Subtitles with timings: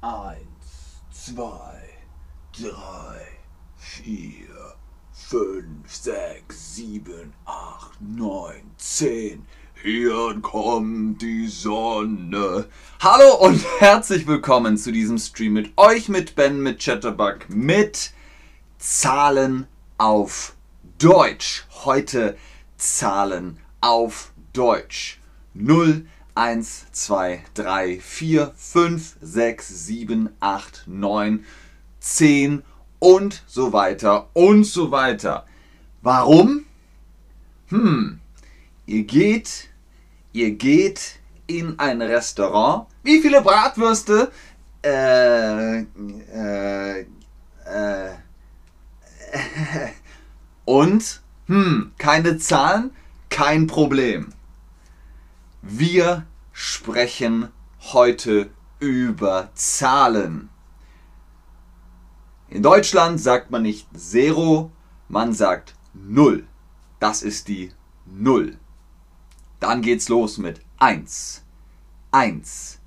[0.00, 1.82] Eins, zwei,
[2.52, 3.26] drei,
[3.76, 4.76] vier,
[5.10, 9.44] fünf, sechs, sieben, acht, neun, zehn.
[9.82, 12.66] Hier kommt die Sonne.
[13.00, 18.12] Hallo und herzlich willkommen zu diesem Stream mit euch, mit Ben, mit Chatterbug, mit
[18.78, 20.54] Zahlen auf
[20.98, 21.66] Deutsch.
[21.84, 22.38] Heute
[22.76, 25.18] Zahlen auf Deutsch.
[25.54, 26.06] 0,
[26.38, 31.44] 1, 2, 3, 4, 5, 6, 7, 8, 9,
[31.98, 32.62] 10
[33.00, 35.46] und so weiter und so weiter.
[36.00, 36.64] Warum?
[37.70, 38.20] Hm,
[38.86, 39.68] ihr geht,
[40.32, 42.86] ihr geht in ein Restaurant.
[43.02, 44.30] Wie viele Bratwürste?
[44.84, 48.10] Äh, äh, äh,
[50.64, 52.92] und, hm, keine Zahlen,
[53.28, 54.32] kein Problem.
[55.70, 57.50] Wir sprechen
[57.92, 58.48] heute
[58.80, 60.48] über Zahlen.
[62.48, 64.72] In Deutschland sagt man nicht Zero,
[65.08, 66.48] man sagt Null.
[67.00, 67.70] Das ist die
[68.06, 68.56] Null.
[69.60, 71.44] Dann geht's los mit 1,
[72.12, 72.80] 1,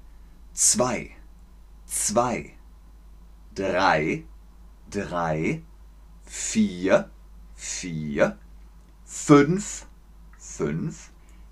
[0.53, 1.11] 2,
[1.85, 2.53] 2,
[3.53, 4.23] 3,
[4.89, 5.61] 3,
[6.23, 7.11] 4,
[7.53, 8.37] 4,
[9.05, 9.85] 5,
[10.39, 11.11] 5,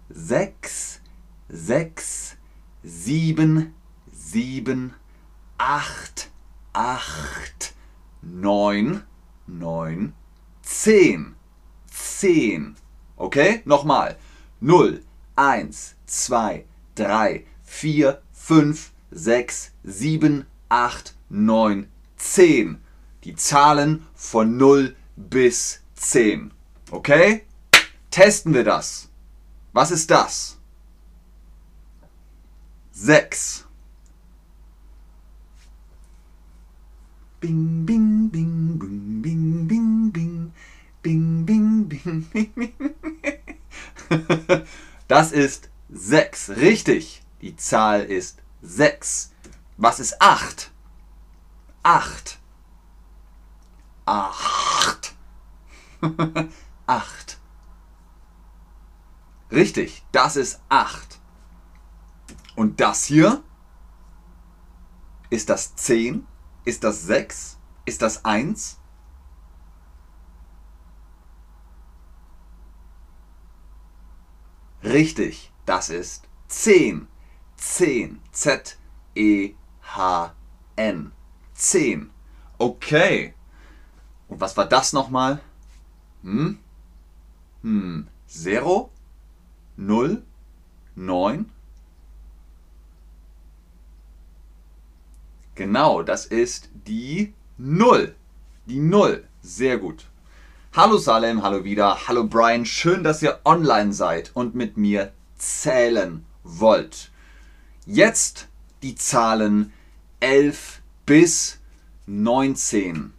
[0.10, 1.02] 6,
[1.50, 2.38] 6,
[2.84, 3.74] 7,
[4.12, 4.94] 7,
[5.58, 6.30] 8,
[6.74, 7.74] 8,
[8.22, 9.04] 9,
[9.48, 10.14] 9,
[10.62, 11.36] 10,
[11.88, 12.76] 10.
[13.18, 13.62] Okay?
[13.66, 14.18] Nochmal.
[14.62, 15.02] 0,
[15.36, 22.82] 1, 2, 3, 4, 5, 6, 7, 8, 9, 10.
[23.24, 26.52] Die Zahlen von 0 bis 10.
[26.92, 27.46] Okay?
[28.12, 29.10] Testen wir das.
[29.74, 30.59] Was ist das?
[33.02, 33.66] 6.
[37.40, 40.54] Bing, bing, bing, bing, bing, bing, bing.
[41.02, 42.74] Bing, bing, bing, bing, bing.
[45.08, 46.50] Das ist 6.
[46.50, 47.22] Richtig.
[47.42, 49.32] Die Zahl ist 6.
[49.78, 50.70] Was ist 8?
[51.84, 52.38] 8.
[54.06, 55.16] 8.
[56.86, 57.38] 8.
[59.52, 61.19] Richtig, das ist 8.
[62.60, 63.42] Und das hier?
[65.30, 66.28] Ist das 10?
[66.66, 67.58] Ist das 6?
[67.86, 68.78] Ist das 1?
[74.84, 77.08] Richtig, das ist 10.
[77.56, 78.20] 10.
[78.34, 79.56] Z-E-H-N.
[81.54, 82.12] 10.
[82.58, 83.34] Okay.
[84.28, 85.40] Und was war das nochmal?
[86.24, 86.60] Hm?
[87.62, 88.10] Hm.
[88.28, 88.90] 0?
[89.78, 90.24] 0?
[90.96, 91.52] 9?
[95.60, 98.16] Genau, das ist die 0.
[98.68, 99.26] Die 0.
[99.42, 100.06] Sehr gut.
[100.72, 106.24] Hallo Salem, hallo wieder, hallo Brian, schön, dass ihr online seid und mit mir zählen
[106.46, 107.12] wollt.
[107.86, 108.48] Jetzt
[108.84, 109.74] die Zahlen
[110.22, 111.60] 11 bis
[112.06, 113.12] 19.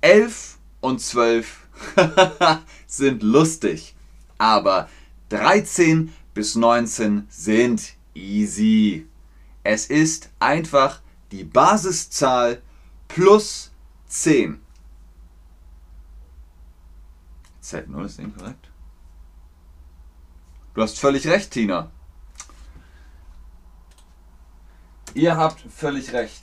[0.00, 1.66] 11 und 12
[2.86, 3.94] sind lustig,
[4.38, 4.88] aber
[5.28, 9.06] 13 bis 19 sind easy.
[9.64, 11.01] Es ist einfach
[11.32, 12.62] die Basiszahl
[13.08, 13.72] plus
[14.06, 14.60] 10.
[17.62, 18.70] Z0 ist inkorrekt.
[20.74, 21.90] Du hast völlig recht, Tina.
[25.14, 26.42] Ihr habt völlig recht.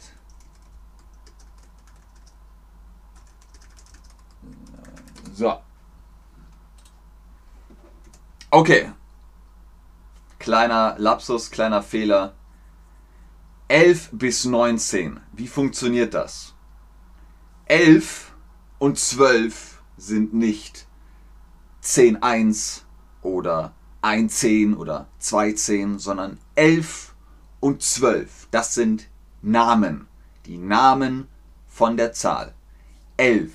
[5.33, 5.61] So.
[8.51, 8.91] Okay.
[10.37, 12.33] Kleiner Lapsus, kleiner Fehler.
[13.69, 15.19] 11 bis 19.
[15.31, 16.55] Wie funktioniert das?
[17.65, 18.33] 11
[18.79, 20.87] und 12 sind nicht
[21.83, 22.81] 10-1
[23.21, 27.13] oder 1-10 oder 2-10, sondern 11
[27.59, 28.47] und 12.
[28.49, 29.07] Das sind
[29.43, 30.07] Namen.
[30.47, 31.27] Die Namen
[31.67, 32.55] von der Zahl.
[33.17, 33.51] 11,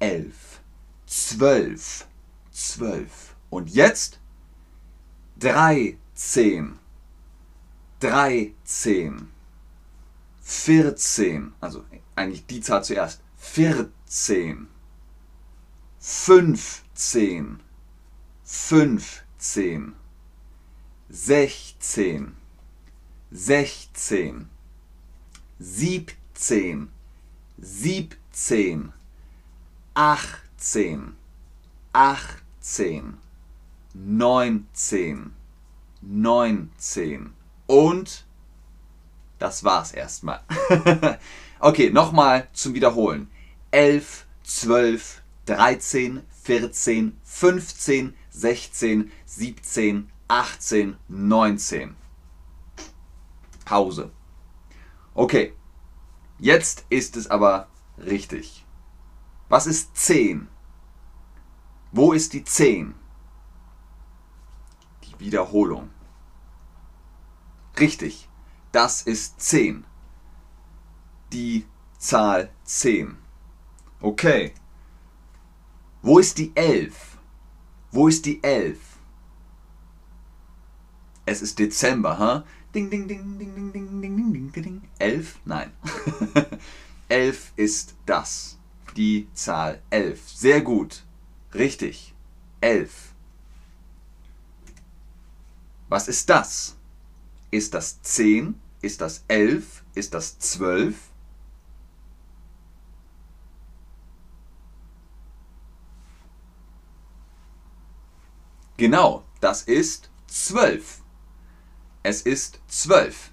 [0.00, 0.60] 11,
[1.06, 2.06] 12,
[2.50, 3.36] 12.
[3.48, 4.20] Und jetzt
[5.38, 6.78] 13,
[8.04, 9.30] 13,
[10.42, 11.54] 14.
[11.58, 13.22] Also eigentlich die Zahl zuerst.
[13.38, 14.68] 14,
[16.00, 17.60] 15,
[18.44, 19.94] 15,
[21.08, 22.36] 16,
[23.30, 24.48] 16,
[25.58, 26.88] 17,
[27.56, 28.92] 17,
[29.94, 31.16] 18,
[31.94, 33.18] 18,
[33.94, 35.32] 19,
[36.02, 37.34] 19
[37.66, 38.24] und
[39.38, 40.40] Das war's erstmal.
[41.60, 43.30] okay, nochmal zum Wiederholen.
[43.72, 51.96] 11, 12, 13, 14, 15, 16, 17, 18, 19.
[53.64, 54.10] Pause.
[55.14, 55.54] Okay,
[56.38, 57.68] jetzt ist es aber
[57.98, 58.64] richtig.
[59.48, 60.48] Was ist 10?
[61.92, 62.94] Wo ist die 10?
[65.04, 65.90] Die Wiederholung.
[67.78, 68.28] Richtig,
[68.72, 69.84] das ist 10.
[71.32, 71.66] Die
[71.98, 73.16] Zahl 10.
[74.00, 74.54] Okay.
[76.02, 77.18] Wo ist die 11?
[77.90, 78.78] Wo ist die 11?
[81.26, 82.44] Es ist Dezember, ha?
[82.74, 84.82] Ding, ding, ding, ding, ding, ding, ding, ding, ding, ding.
[84.98, 85.38] 11?
[85.44, 85.72] Nein.
[87.08, 88.58] 11 ist das.
[88.96, 90.28] Die Zahl 11.
[90.28, 91.04] Sehr gut.
[91.54, 92.14] Richtig.
[92.60, 93.14] 11.
[95.88, 96.76] Was ist das?
[97.54, 98.60] Ist das 10?
[98.82, 99.84] Ist das 11?
[99.94, 100.96] Ist das 12?
[108.76, 111.00] Genau, das ist 12.
[112.02, 113.30] Es ist 12.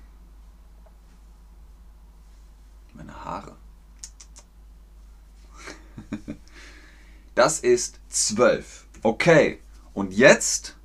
[2.94, 3.58] Meine Haare.
[7.34, 8.86] Das ist 12.
[9.02, 9.64] Okay,
[9.94, 10.78] und jetzt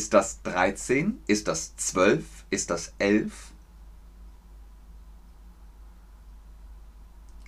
[0.00, 1.20] ist das 13?
[1.26, 2.24] Ist das 12?
[2.48, 3.52] Ist das 11?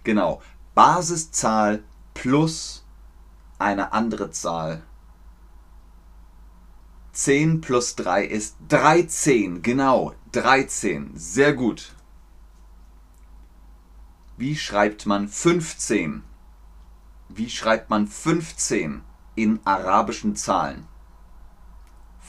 [0.05, 0.43] Genau.
[0.75, 1.83] Basiszahl
[2.13, 2.85] plus
[3.59, 4.83] eine andere Zahl.
[7.13, 9.63] 10 plus 3 ist 13.
[9.63, 11.13] Genau, 13.
[11.15, 11.95] Sehr gut.
[14.37, 16.23] Wie schreibt man 15?
[17.31, 19.01] Wie schreibt man 15
[19.37, 20.92] in arabischen Zahlen?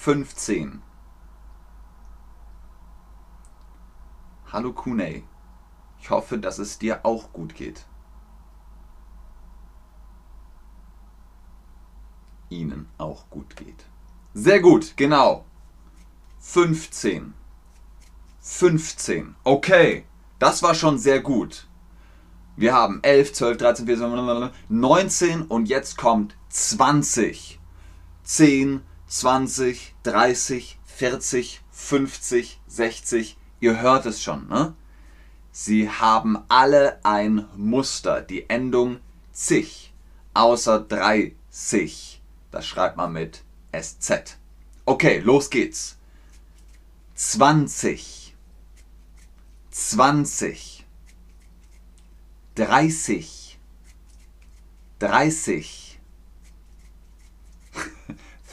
[0.04, 0.82] 15.
[4.52, 5.24] Hallo Kunei.
[6.02, 7.86] Ich hoffe, dass es dir auch gut geht.
[12.50, 13.86] Ihnen auch gut geht.
[14.34, 15.46] Sehr gut, genau.
[16.42, 17.34] 15.
[18.42, 19.36] 15.
[19.46, 20.04] Okay,
[20.38, 21.70] das war schon sehr gut.
[22.58, 27.58] Wir haben 11, 12, 13, 14, 19 und jetzt kommt 20.
[28.24, 28.82] 10,
[29.13, 33.38] 20, 30, 40, 50, 60.
[33.60, 34.74] Ihr hört es schon, ne?
[35.51, 39.00] Sie haben alle ein Muster, die Endung
[39.31, 39.94] zig,
[40.33, 42.24] außer 30.
[42.50, 44.39] Das schreibt man mit SZ.
[44.86, 46.00] Okay, los geht's.
[47.13, 48.36] 20,
[49.69, 50.88] 20,
[52.56, 53.59] 30,
[54.98, 55.82] 30,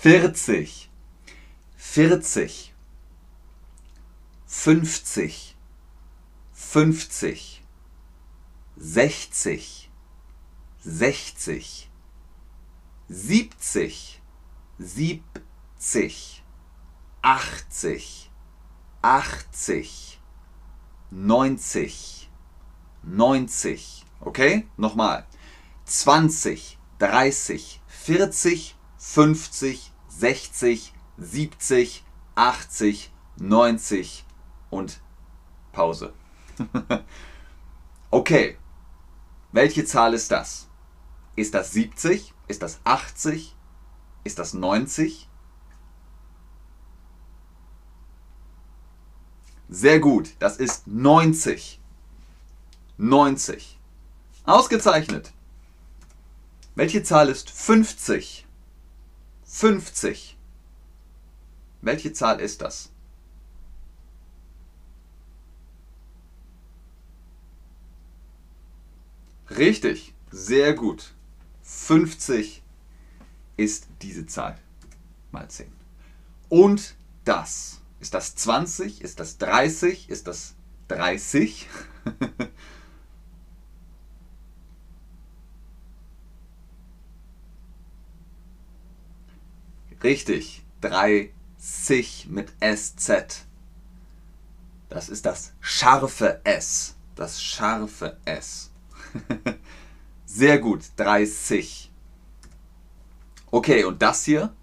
[0.02, 0.90] vierzig,
[1.76, 2.74] vierzig,
[4.46, 5.58] fünfzig,
[6.54, 7.62] fünfzig,
[8.78, 9.90] sechzig,
[10.82, 11.90] sechzig,
[13.08, 14.22] siebzig,
[14.78, 16.44] siebzig,
[17.20, 18.30] achtzig,
[19.02, 20.18] achtzig,
[21.10, 22.30] neunzig,
[23.02, 24.06] neunzig.
[24.20, 24.66] Okay?
[24.78, 25.26] Nochmal.
[25.84, 28.76] zwanzig, dreißig, vierzig.
[29.02, 32.04] 50, 60, 70,
[32.34, 34.26] 80, 90
[34.68, 35.00] und
[35.72, 36.12] Pause.
[38.10, 38.58] okay,
[39.52, 40.68] welche Zahl ist das?
[41.34, 42.34] Ist das 70?
[42.46, 43.56] Ist das 80?
[44.22, 45.30] Ist das 90?
[49.70, 51.80] Sehr gut, das ist 90.
[52.98, 53.78] 90.
[54.44, 55.32] Ausgezeichnet.
[56.74, 58.46] Welche Zahl ist 50?
[59.50, 60.38] 50.
[61.82, 62.90] Welche Zahl ist das?
[69.50, 71.12] Richtig, sehr gut.
[71.62, 72.62] 50
[73.56, 74.56] ist diese Zahl
[75.32, 75.70] mal 10.
[76.48, 77.80] Und das.
[77.98, 79.02] Ist das 20?
[79.02, 80.08] Ist das 30?
[80.08, 80.54] Ist das
[80.88, 81.68] 30?
[90.02, 90.64] Richtig.
[90.80, 93.46] 30 mit SZ.
[94.88, 96.96] Das ist das scharfe S.
[97.14, 98.70] Das scharfe S.
[100.24, 100.84] Sehr gut.
[100.96, 101.92] 30.
[103.50, 104.54] Okay, und das hier?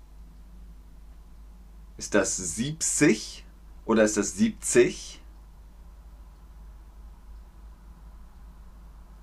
[1.97, 3.45] Ist das 70
[3.85, 5.21] oder ist das 70?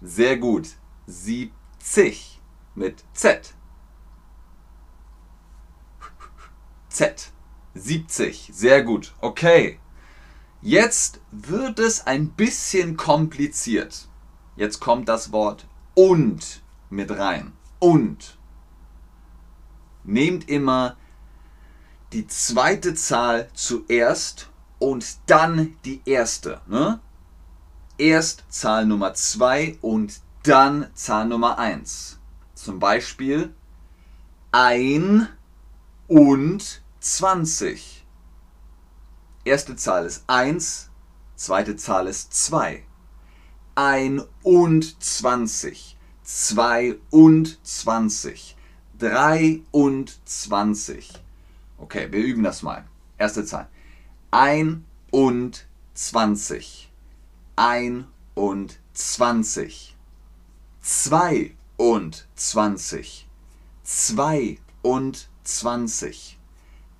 [0.03, 0.69] Sehr gut.
[1.07, 2.41] 70
[2.75, 3.54] mit Z.
[6.95, 7.33] Z.
[7.75, 8.51] 70.
[8.53, 9.15] Sehr gut.
[9.21, 9.81] Okay.
[10.63, 14.09] Jetzt wird es ein bisschen kompliziert.
[14.55, 17.53] Jetzt kommt das Wort und mit rein.
[17.81, 18.39] Und.
[20.05, 20.97] Nehmt immer
[22.13, 26.61] die zweite Zahl zuerst und dann die erste.
[26.69, 27.01] Ne?
[27.99, 32.21] Erst Zahl Nummer 2 und dann Zahl Nummer 1.
[32.55, 33.53] Zum Beispiel
[34.53, 35.29] ein
[36.07, 38.05] und 20.
[39.45, 40.89] Erste Zahl ist 1,
[41.37, 42.83] zweite Zahl ist 2.
[43.75, 45.99] Ein und 20.
[46.23, 48.57] 22.
[48.99, 51.13] 23.
[51.77, 52.87] Okay, wir üben das mal.
[53.19, 53.69] Erste Zahl.
[54.31, 56.91] 21.
[57.57, 59.95] 21.
[60.81, 63.29] 22.
[63.83, 66.39] 22.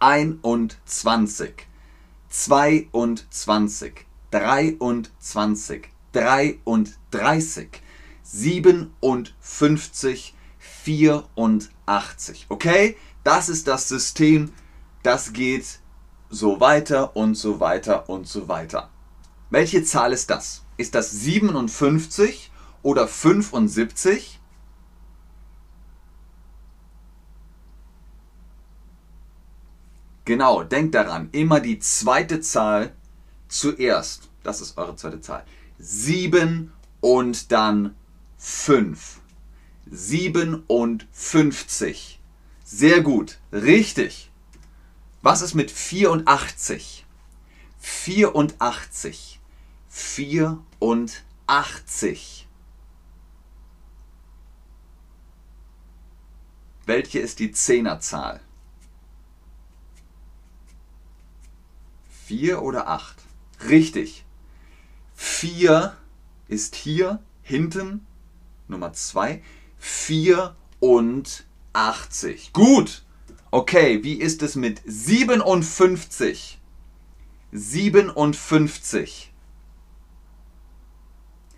[0.00, 1.66] 21.
[2.28, 4.06] 22.
[4.30, 5.88] 23.
[6.12, 7.82] 33.
[8.22, 10.34] 57.
[10.58, 12.46] 84.
[12.48, 14.52] Okay, das ist das System.
[15.02, 15.80] Das geht
[16.28, 18.90] so weiter und so weiter und so weiter.
[19.50, 20.62] Welche Zahl ist das?
[20.76, 22.50] Ist das 57
[22.82, 24.39] oder 75?
[30.30, 32.94] Genau, denkt daran, immer die zweite Zahl
[33.48, 34.30] zuerst.
[34.44, 35.44] Das ist eure zweite Zahl.
[35.80, 37.96] 7 und dann
[38.38, 39.22] 5.
[39.90, 42.20] 57.
[42.62, 44.30] Sehr gut, richtig.
[45.20, 47.04] Was ist mit 84?
[47.80, 49.40] 84.
[49.88, 52.48] 84.
[56.86, 58.40] Welche ist die Zehnerzahl?
[62.30, 63.16] 4 oder 8?
[63.68, 64.24] Richtig.
[65.14, 65.96] 4
[66.46, 68.06] ist hier hinten
[68.68, 69.42] Nummer 2.
[69.80, 72.52] 84.
[72.52, 73.02] Gut.
[73.50, 76.60] Okay, wie ist es mit 57?
[77.50, 79.32] 57.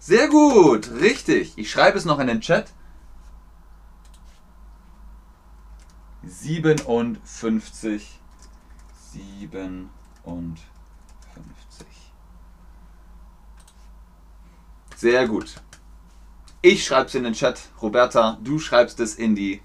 [0.06, 1.54] Sehr gut, richtig.
[1.56, 2.70] Ich schreibe es noch in den Chat.
[6.22, 8.20] 57.
[9.12, 9.88] 57.
[14.94, 15.54] Sehr gut.
[16.60, 17.62] Ich schreibe es in den Chat.
[17.80, 19.62] Roberta, du schreibst es in die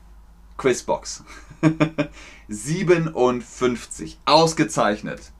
[0.58, 1.26] Quizbox.
[2.48, 4.18] 57.
[4.24, 5.34] Ausgezeichnet.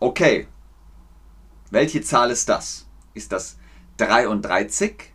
[0.00, 0.48] Okay.
[1.70, 2.86] Welche Zahl ist das?
[3.14, 3.59] Ist das
[4.00, 5.12] 33?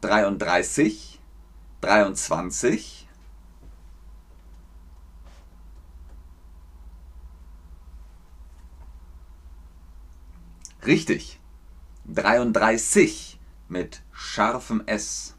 [0.00, 1.20] 33?
[1.80, 3.08] 23?
[10.86, 11.40] Richtig.
[12.06, 15.34] 33 mit scharfem S.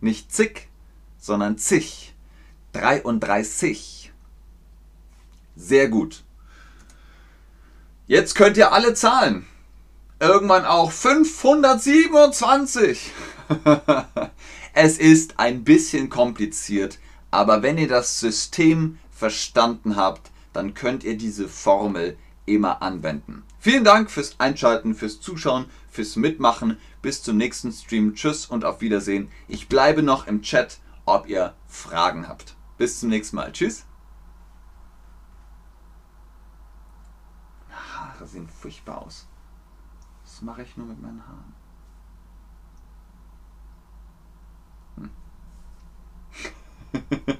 [0.00, 0.68] Nicht zick,
[1.18, 2.16] sondern zig.
[2.72, 4.12] 33.
[5.54, 6.24] Sehr gut.
[8.08, 9.46] Jetzt könnt ihr alle zahlen.
[10.20, 13.10] Irgendwann auch 527.
[14.74, 16.98] es ist ein bisschen kompliziert,
[17.30, 22.16] aber wenn ihr das System verstanden habt, dann könnt ihr diese Formel
[22.46, 23.42] immer anwenden.
[23.58, 26.78] Vielen Dank fürs Einschalten, fürs Zuschauen, fürs Mitmachen.
[27.02, 28.14] Bis zum nächsten Stream.
[28.14, 29.30] Tschüss und auf Wiedersehen.
[29.48, 32.56] Ich bleibe noch im Chat, ob ihr Fragen habt.
[32.76, 33.52] Bis zum nächsten Mal.
[33.52, 33.84] Tschüss.
[37.70, 39.26] Haare sehen furchtbar aus.
[40.44, 41.54] Mache ich nur mit meinen Haaren?
[44.96, 45.10] Hm.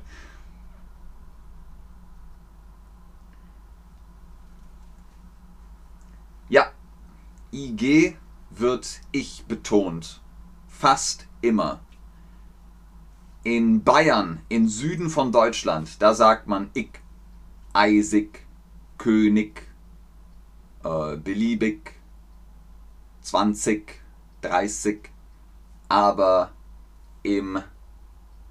[6.48, 6.72] Ja,
[7.52, 8.16] IG
[8.50, 10.22] wird ich betont.
[10.68, 11.80] Fast immer.
[13.42, 16.90] In Bayern, im Süden von Deutschland, da sagt man ich,
[17.72, 18.46] eisig,
[18.98, 19.62] König,
[20.84, 21.93] äh, beliebig,
[23.24, 24.00] 20,
[24.42, 25.10] 30.
[25.88, 26.52] Aber
[27.22, 27.62] im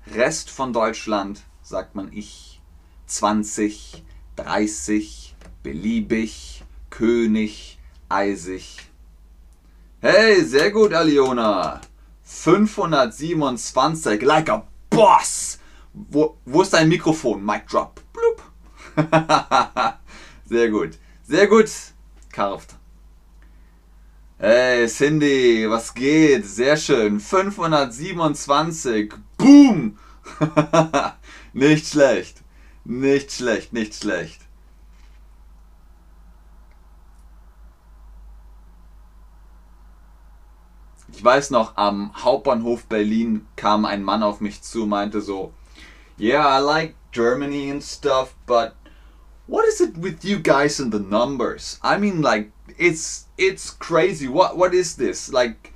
[0.08, 2.62] Rest von Deutschland sagt man ich.
[3.06, 4.04] 20,
[4.36, 8.78] 30, beliebig, König, eisig.
[10.02, 11.80] Hey, sehr gut, Aliona.
[12.24, 15.60] 527, like a boss.
[15.94, 17.46] Wo, wo ist dein Mikrofon?
[17.46, 18.02] Mic drop.
[18.12, 18.42] Bloop.
[20.46, 20.98] sehr gut.
[21.24, 21.70] Sehr gut.
[22.32, 22.76] Karft.
[24.46, 26.46] Hey Cindy, was geht?
[26.46, 27.22] Sehr schön.
[27.22, 29.14] 527.
[29.38, 29.98] Boom.
[31.54, 32.44] nicht schlecht.
[32.84, 34.42] Nicht schlecht, nicht schlecht.
[41.14, 45.54] Ich weiß noch, am Hauptbahnhof Berlin kam ein Mann auf mich zu und meinte so,
[46.20, 48.76] Yeah, I like Germany and stuff, but
[49.48, 51.80] what is it with you guys and the numbers?
[51.82, 54.28] I mean, like, it's it's crazy.
[54.28, 55.32] What what is this?
[55.32, 55.74] Like,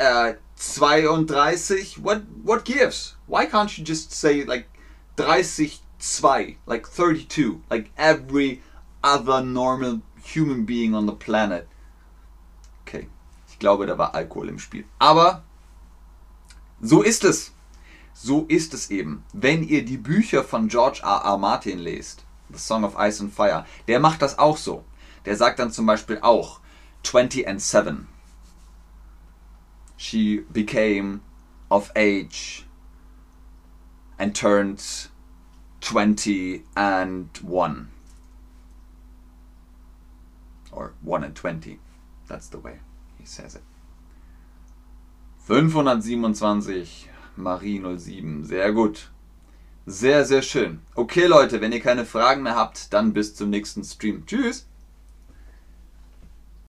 [0.00, 2.00] uh, 32?
[2.00, 3.14] What what gives?
[3.26, 4.68] Why can't you just say like
[5.16, 8.62] 32, like 32, like every
[9.02, 11.68] other normal human being on the planet?
[12.82, 13.08] Okay,
[13.48, 14.84] ich glaube, da war Alkohol im Spiel.
[14.98, 15.42] Aber
[16.80, 17.52] so ist es.
[18.14, 19.24] So ist es eben.
[19.32, 21.22] Wenn ihr die Bücher von George R.
[21.24, 21.38] R.
[21.38, 24.84] Martin lest, The Song of Ice and Fire, der macht das auch so.
[25.24, 26.60] Der sagt dann zum Beispiel auch
[27.02, 28.08] 20 and 7.
[29.96, 31.20] She became
[31.70, 32.64] of age
[34.18, 34.80] and turned
[35.80, 37.88] 20 and 1.
[40.70, 41.80] Or 1 and 20.
[42.28, 42.80] That's the way
[43.18, 43.62] he says it.
[45.48, 48.44] 527 Marie 07.
[48.44, 49.10] Sehr gut.
[49.86, 50.80] Sehr, sehr schön.
[50.94, 54.26] Okay, Leute, wenn ihr keine Fragen mehr habt, dann bis zum nächsten Stream.
[54.26, 54.67] Tschüss.